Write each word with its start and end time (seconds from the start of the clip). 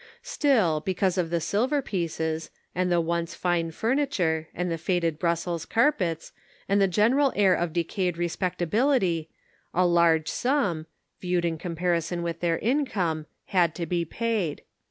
Still, 0.23 0.79
because 0.79 1.15
of 1.19 1.29
the 1.29 1.39
silver 1.39 1.79
pieces, 1.79 2.49
and 2.73 2.91
the 2.91 2.99
once 2.99 3.35
fine 3.35 3.69
furniture, 3.69 4.47
and 4.51 4.71
the 4.71 4.79
faded 4.79 5.19
Brussels 5.19 5.63
carpets, 5.63 6.31
and 6.67 6.81
the 6.81 6.87
general 6.87 7.31
air 7.35 7.53
of 7.53 7.71
decayed 7.71 8.17
respectability, 8.17 9.29
a 9.75 9.85
large 9.85 10.27
sum— 10.27 10.87
viewed 11.21 11.45
in 11.45 11.59
comparison 11.59 12.23
with 12.23 12.39
their 12.39 12.57
income— 12.57 13.27
had 13.55 13.75
to 13.75 13.85
be 13.85 14.03
paid. 14.03 14.63